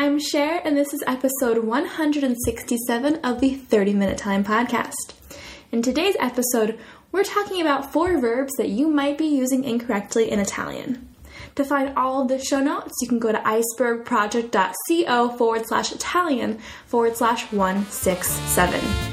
[0.00, 5.12] I'm Cher, and this is episode 167 of the 30 Minute Italian podcast.
[5.72, 6.78] In today's episode,
[7.10, 11.08] we're talking about four verbs that you might be using incorrectly in Italian.
[11.56, 16.60] To find all of the show notes, you can go to icebergproject.co forward slash Italian
[16.86, 19.07] forward slash 167.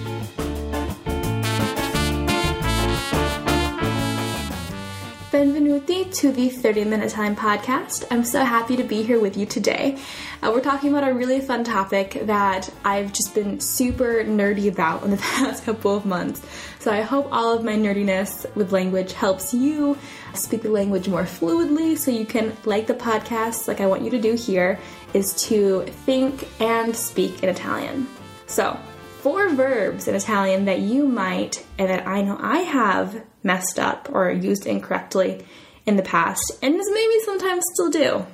[5.36, 8.06] Benvenuti to the 30 Minute Italian podcast.
[8.10, 10.00] I'm so happy to be here with you today.
[10.42, 15.04] Uh, we're talking about a really fun topic that I've just been super nerdy about
[15.04, 16.42] in the past couple of months.
[16.80, 19.98] So I hope all of my nerdiness with language helps you
[20.36, 24.12] speak the language more fluidly so you can, like the podcast, like I want you
[24.12, 24.80] to do here,
[25.14, 28.08] is to think and speak in Italian.
[28.48, 28.80] So,
[29.20, 34.10] four verbs in Italian that you might, and that I know I have messed up
[34.12, 35.46] or used incorrectly
[35.86, 38.26] in the past, and maybe sometimes still do,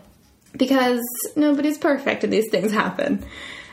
[0.58, 1.02] because
[1.36, 3.24] nobody's perfect and these things happen.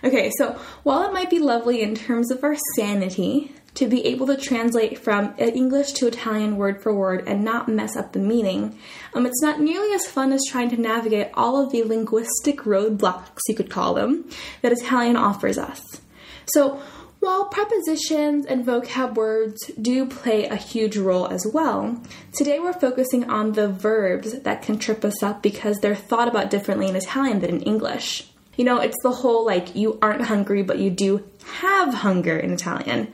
[0.05, 4.27] Okay, so while it might be lovely in terms of our sanity to be able
[4.27, 8.79] to translate from English to Italian word for word and not mess up the meaning,
[9.15, 13.41] um, it's not nearly as fun as trying to navigate all of the linguistic roadblocks,
[13.49, 14.29] you could call them,
[14.63, 15.83] that Italian offers us.
[16.47, 16.81] So,
[17.21, 22.01] while prepositions and vocab words do play a huge role as well,
[22.33, 26.51] today we're focusing on the verbs that can trip us up because they're thought about
[26.51, 28.29] differently in Italian than in English.
[28.57, 31.25] You know, it's the whole like you aren't hungry, but you do
[31.61, 33.13] have hunger in Italian.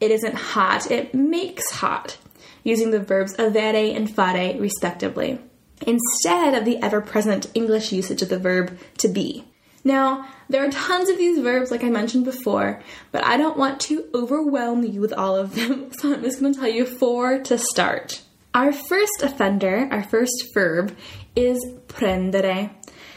[0.00, 2.18] It isn't hot, it makes hot,
[2.62, 5.38] using the verbs avere and fare respectively,
[5.86, 9.44] instead of the ever present English usage of the verb to be.
[9.84, 13.80] Now, there are tons of these verbs, like I mentioned before, but I don't want
[13.82, 17.38] to overwhelm you with all of them, so I'm just going to tell you four
[17.40, 18.22] to start.
[18.54, 20.96] Our first offender, our first verb,
[21.34, 21.58] is
[21.88, 22.70] prendere.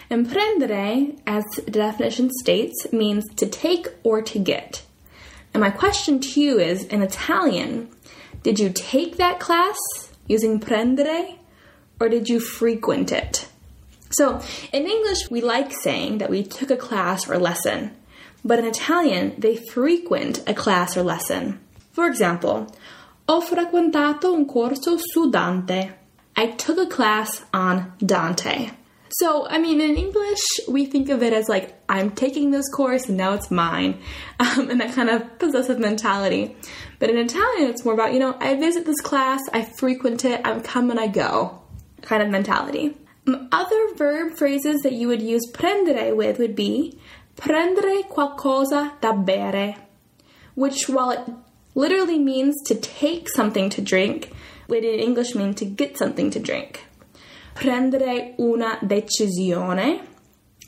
[0.10, 4.84] And prendere, as the definition states, means to take or to get.
[5.54, 7.90] And my question to you is in Italian,
[8.44, 9.78] did you take that class
[10.28, 11.38] using prendere
[12.00, 13.49] or did you frequent it?
[14.12, 14.42] So,
[14.74, 17.96] in English, we like saying that we took a class or lesson,
[18.44, 21.60] but in Italian, they frequent a class or lesson.
[21.92, 22.68] For example,
[23.28, 25.92] ho frequentato un corso su Dante.
[26.36, 28.72] I took a class on Dante.
[29.12, 33.08] So, I mean, in English, we think of it as like, I'm taking this course
[33.08, 34.00] and now it's mine,
[34.40, 36.56] um, and that kind of possessive mentality.
[37.00, 40.42] But in Italian, it's more about, you know, I visit this class, I frequent it,
[40.46, 41.62] I come and I go
[42.02, 42.96] kind of mentality.
[43.52, 47.00] Other verb phrases that you would use prendere with would be
[47.36, 49.76] prendere qualcosa da bere,
[50.56, 51.22] which, while it
[51.76, 54.32] literally means to take something to drink,
[54.68, 56.86] would in English mean to get something to drink.
[57.56, 60.02] Prendere una decisione,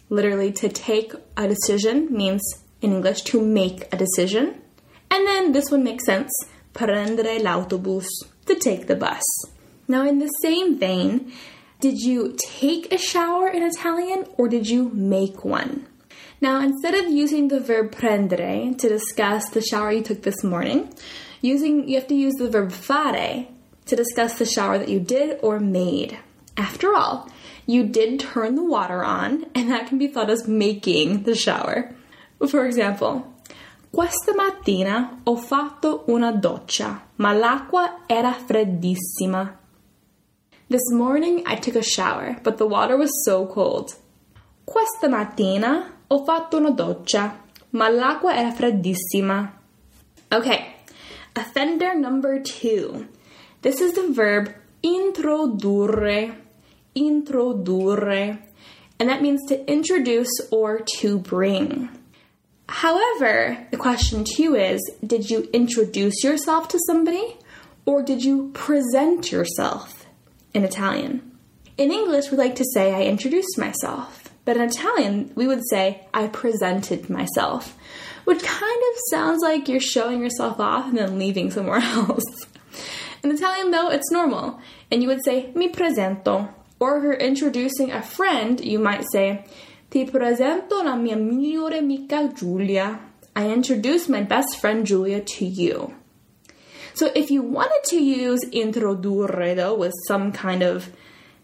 [0.09, 2.41] literally to take a decision, means
[2.81, 4.61] in English to make a decision.
[5.09, 6.31] And then this one makes sense
[6.73, 8.07] prendere l'autobus,
[8.45, 9.23] to take the bus.
[9.87, 11.33] Now, in the same vein,
[11.81, 15.87] did you take a shower in Italian or did you make one?
[16.39, 20.93] Now, instead of using the verb prendere to discuss the shower you took this morning,
[21.41, 23.47] using you have to use the verb fare
[23.87, 26.19] to discuss the shower that you did or made.
[26.55, 27.29] After all,
[27.65, 31.95] you did turn the water on, and that can be thought as making the shower.
[32.47, 33.27] For example,
[33.91, 39.60] Questa mattina ho fatto una doccia, ma l'acqua era freddissima.
[40.71, 43.93] This morning I took a shower, but the water was so cold.
[44.65, 47.39] Questa mattina ho fatto una doccia,
[47.71, 49.51] ma l'acqua era freddissima.
[50.31, 50.73] Okay,
[51.35, 53.09] offender number two.
[53.63, 56.37] This is the verb introdurre.
[56.95, 58.39] Introdurre.
[58.97, 61.89] And that means to introduce or to bring.
[62.69, 67.35] However, the question two is did you introduce yourself to somebody
[67.85, 70.00] or did you present yourself?
[70.53, 71.31] In Italian.
[71.77, 74.21] In English, we like to say, I introduced myself.
[74.45, 77.77] But in Italian, we would say, I presented myself,
[78.25, 82.25] which kind of sounds like you're showing yourself off and then leaving somewhere else.
[83.23, 84.59] In Italian, though, it's normal.
[84.89, 86.53] And you would say, mi presento.
[86.79, 89.45] Or if you're introducing a friend, you might say,
[89.91, 92.99] ti presento la mia migliore amica Giulia.
[93.35, 95.93] I introduce my best friend Julia to you.
[96.93, 100.89] So if you wanted to use introdurre though with some kind of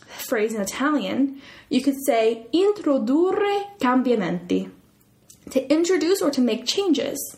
[0.06, 4.72] phrase in Italian, you could say introdurre cambiamenti.
[5.52, 7.38] To introduce or to make changes.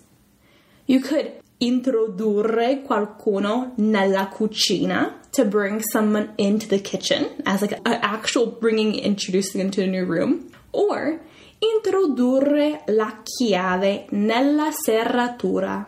[0.88, 7.82] You could introdurre qualcuno nella cucina to bring someone into the kitchen as like an
[7.86, 11.20] actual bringing introducing into a new room or
[11.62, 15.86] Introdurre la chiave nella serratura.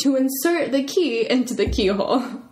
[0.00, 2.42] To insert the key into the keyhole.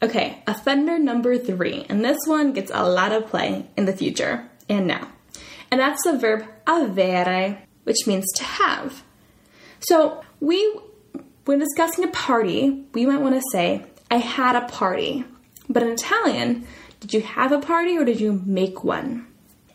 [0.00, 4.48] Okay, offender number three, and this one gets a lot of play in the future
[4.68, 5.08] and now.
[5.70, 9.02] And that's the verb avere, which means to have.
[9.80, 10.78] So we,
[11.46, 15.24] when discussing a party, we might want to say, I had a party.
[15.68, 16.66] But in Italian,
[17.00, 19.26] did you have a party or did you make one?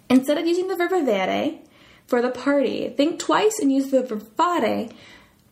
[0.10, 1.60] Instead of using the verb avere
[2.08, 4.90] for the party, think twice and use the verb fare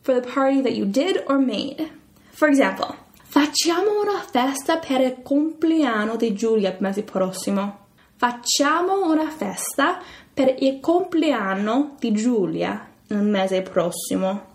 [0.02, 1.90] for the party that you did or made.
[2.32, 7.78] For example, facciamo una festa per il compleanno di Giulia il mese prossimo.
[8.16, 10.00] Facciamo una festa
[10.32, 14.50] per il compleanno di Giulia il mese prossimo.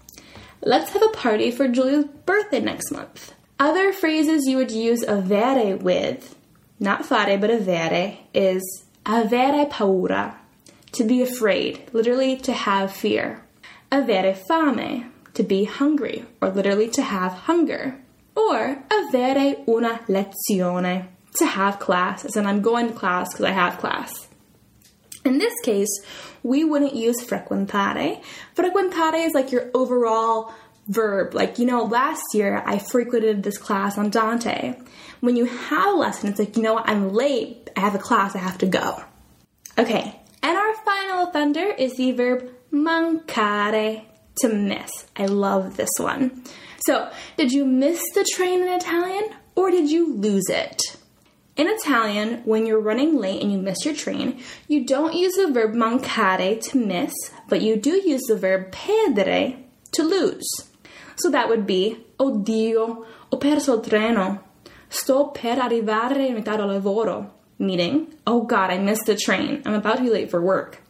[0.62, 3.34] Let's have a party for Julia's birthday next month.
[3.60, 6.36] Other phrases you would use avere with,
[6.80, 8.64] not fare but avere, is
[9.06, 10.36] avere paura,
[10.92, 13.44] to be afraid, literally to have fear.
[13.92, 17.96] Avere fame, to be hungry, or literally to have hunger.
[18.36, 23.52] Or avere una lezione, to have class, as in I'm going to class because I
[23.52, 24.28] have class.
[25.24, 25.94] In this case,
[26.44, 28.22] we wouldn't use frequentare.
[28.56, 30.54] Frequentare is like your overall
[30.88, 31.34] verb.
[31.34, 34.76] Like, you know, last year I frequented this class on Dante.
[35.20, 38.00] When you have a lesson, it's like, you know what, I'm late, I have a
[38.00, 39.04] class, I have to go.
[39.78, 44.04] Okay, and our final offender is the verb mancare,
[44.42, 44.92] to miss.
[45.16, 46.44] I love this one.
[46.86, 50.82] So, did you miss the train in Italian or did you lose it?
[51.58, 55.52] In Italian, when you're running late and you miss your train, you don't use the
[55.52, 57.14] verb mancare to miss,
[57.50, 59.58] but you do use the verb perdere
[59.94, 60.48] to lose.
[61.16, 64.44] So that would be, oh oddio, ho perso il treno.
[64.90, 67.32] Sto per arrivare in ritardo al lavoro.
[67.58, 69.64] Meaning, oh god, I missed the train.
[69.66, 70.84] I'm about to be late for work.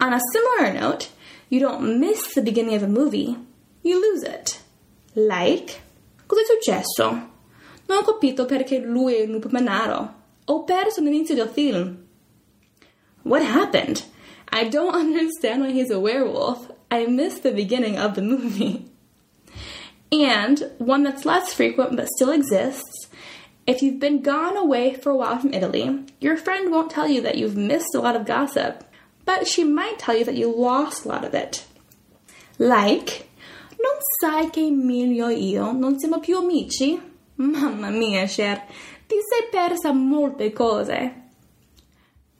[0.00, 1.10] On a similar note,
[1.48, 3.36] you don't miss the beginning of a movie,
[3.82, 4.60] you lose it.
[5.14, 5.80] Like,
[6.26, 7.10] cosa è successo?
[7.88, 10.10] Non ho capito perché lui è un.
[10.48, 12.06] Ho perso l'inizio del film.
[13.22, 14.04] What happened?
[14.52, 16.70] I don't understand why he's a werewolf.
[16.90, 18.90] I missed the beginning of the movie.
[20.12, 23.08] And one that's less frequent but still exists
[23.66, 27.20] if you've been gone away for a while from Italy, your friend won't tell you
[27.22, 28.84] that you've missed a lot of gossip,
[29.26, 31.66] but she might tell you that you lost a lot of it.
[32.58, 33.28] Like,
[33.78, 36.98] non sai che Emilio e io non siamo più amici?
[37.36, 38.62] Mamma mia, Cher,
[39.06, 41.12] ti sei persa molte cose.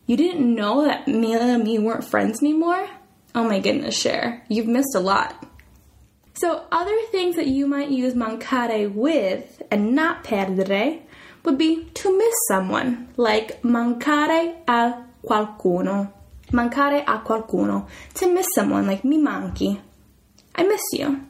[0.06, 2.88] You didn't know that Emilio and me weren't friends anymore?
[3.34, 5.44] Oh my goodness, Cher, you've missed a lot.
[6.34, 11.00] So, other things that you might use mancare with and not perdere
[11.44, 16.12] would be to miss someone, like mancare a qualcuno.
[16.52, 17.86] Mancare a qualcuno.
[18.14, 19.80] To miss someone, like mi manchi.
[20.54, 21.26] I miss you.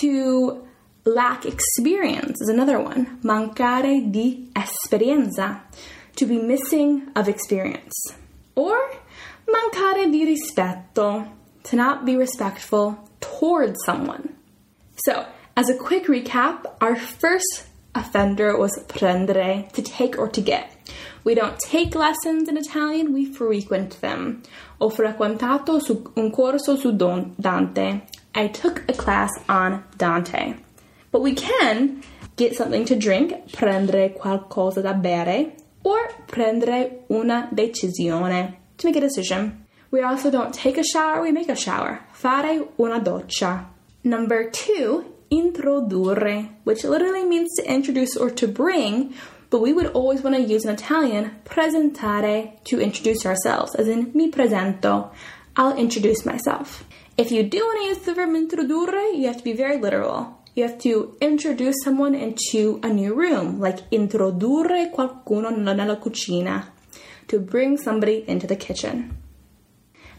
[0.00, 0.66] To
[1.04, 3.18] lack experience is another one.
[3.22, 5.62] Mancare di esperienza.
[6.16, 8.14] To be missing of experience.
[8.54, 8.78] Or
[9.46, 11.32] mancare di rispetto.
[11.64, 14.34] To not be respectful towards someone.
[15.04, 15.26] So,
[15.56, 17.66] as a quick recap, our first
[17.96, 20.70] offender was prendere, to take or to get.
[21.24, 24.42] We don't take lessons in Italian, we frequent them.
[24.80, 28.02] Ho frequentato su un corso su Dante.
[28.34, 30.54] I took a class on Dante.
[31.10, 32.02] But we can
[32.36, 39.00] get something to drink, prendere qualcosa da bere, or prendere una decisione, to make a
[39.00, 39.64] decision.
[39.90, 42.00] We also don't take a shower, we make a shower.
[42.12, 43.66] Fare una doccia.
[44.04, 49.14] Number two introdurre, which literally means to introduce or to bring,
[49.50, 54.10] but we would always want to use in Italian presentare to introduce ourselves, as in
[54.14, 55.10] mi presento.
[55.56, 56.84] I'll introduce myself.
[57.16, 60.42] If you do want to use the verb introdurre, you have to be very literal.
[60.54, 66.66] You have to introduce someone into a new room, like introdurre qualcuno nella cucina,
[67.28, 69.16] to bring somebody into the kitchen.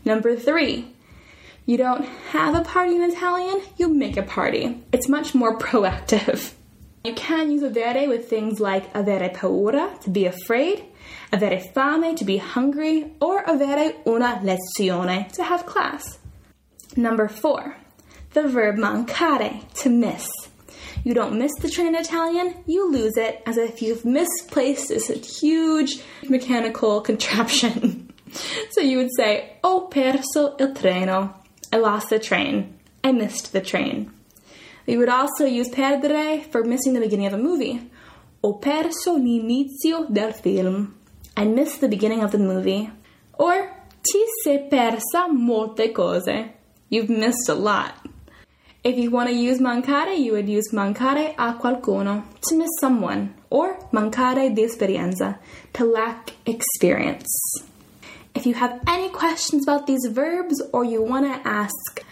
[0.05, 0.95] Number three,
[1.67, 4.81] you don't have a party in Italian, you make a party.
[4.93, 6.53] It's much more proactive.
[7.03, 10.85] You can use avere with things like avere paura, to be afraid,
[11.31, 16.19] avere fame, to be hungry, or avere una lezione, to have class.
[16.95, 17.75] Number four,
[18.31, 20.29] the verb mancare, to miss.
[21.03, 25.09] You don't miss the train in Italian, you lose it as if you've misplaced this
[25.41, 28.13] huge mechanical contraption.
[28.71, 31.33] so you would say, ho perso il treno.
[31.71, 32.77] I lost the train.
[33.03, 34.11] I missed the train.
[34.85, 37.89] We would also use perdere for missing the beginning of a movie.
[38.43, 40.95] Ho perso l'inizio del film.
[41.35, 42.89] I missed the beginning of the movie.
[43.33, 43.77] Or
[44.09, 46.53] Ti sei persa molte cose.
[46.87, 47.93] You've missed a lot.
[48.81, 53.33] If you want to use mancare, you would use mancare a qualcuno, to miss someone,
[53.49, 55.39] or mancare di esperienza,
[55.73, 57.27] to lack experience.
[58.37, 62.05] If you have any questions about these verbs or you want to ask,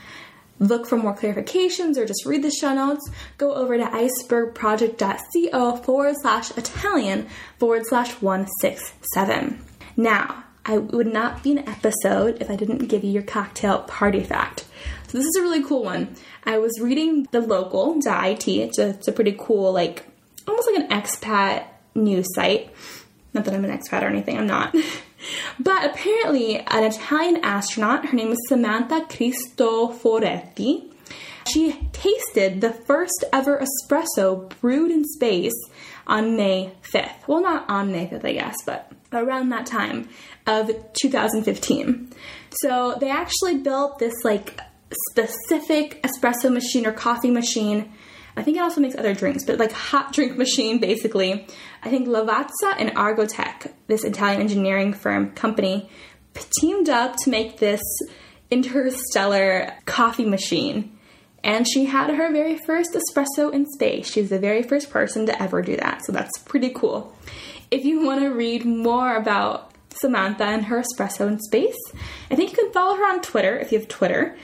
[0.58, 6.16] look for more clarifications or just read the show notes, go over to icebergproject.co forward
[6.24, 7.28] slash Italian
[7.60, 9.64] forward slash 167.
[9.96, 14.24] Now, I would not be an episode if I didn't give you your cocktail party
[14.24, 14.66] fact.
[15.06, 16.16] So this is a really cool one.
[16.44, 18.48] I was reading the local.it.
[18.48, 20.08] It's a, it's a pretty cool, like
[20.48, 22.72] almost like an expat news site.
[23.36, 24.76] Not that I'm an expat or anything, I'm not.
[25.60, 30.92] But apparently, an Italian astronaut, her name is Samantha Cristoforetti,
[31.48, 35.54] she tasted the first ever espresso brewed in space
[36.08, 37.28] on May 5th.
[37.28, 40.10] Well, not on May 5th, I guess, but around that time
[40.48, 42.12] of 2015.
[42.62, 44.60] So they actually built this like
[45.12, 47.92] specific espresso machine or coffee machine.
[48.38, 51.48] I think it also makes other drinks, but like hot drink machine basically.
[51.84, 55.90] I think Lavazza and Argotec, this Italian engineering firm company,
[56.60, 57.82] teamed up to make this
[58.52, 60.98] interstellar coffee machine.
[61.44, 64.12] And she had her very first espresso in space.
[64.12, 66.04] She was the very first person to ever do that.
[66.04, 67.16] So that's pretty cool.
[67.70, 71.78] If you want to read more about Samantha and her espresso in space,
[72.32, 74.36] I think you can follow her on Twitter if you have Twitter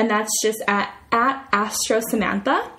[0.00, 2.70] and that's just at, at Astro Samantha.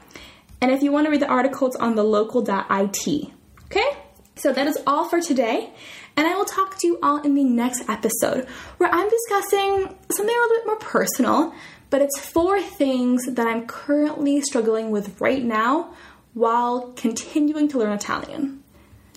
[0.61, 3.31] And if you want to read the articles on the local.it.
[3.65, 3.97] Okay?
[4.35, 5.71] So that is all for today.
[6.15, 10.35] And I will talk to you all in the next episode where I'm discussing something
[10.35, 11.53] a little bit more personal,
[11.89, 15.93] but it's four things that I'm currently struggling with right now
[16.33, 18.63] while continuing to learn Italian.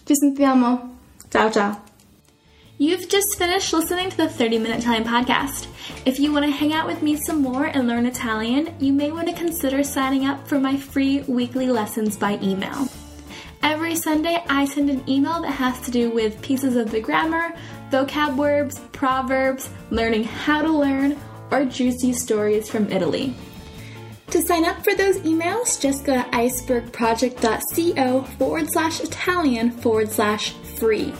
[0.07, 0.91] Ci sentiamo.
[1.31, 1.84] Ciao ciao.
[2.77, 5.69] You've just finished listening to the 30 Minute Italian podcast.
[6.05, 9.13] If you want to hang out with me some more and learn Italian, you may
[9.13, 12.89] want to consider signing up for my free weekly lessons by email.
[13.63, 17.55] Every Sunday, I send an email that has to do with pieces of the grammar,
[17.93, 21.17] vocab words, proverbs, learning how to learn,
[21.53, 23.37] or juicy stories from Italy.
[24.31, 30.55] To sign up for those emails, just go to icebergproject.co forward slash Italian forward slash
[30.77, 31.15] free.